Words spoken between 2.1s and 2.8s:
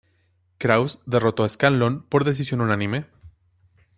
decisión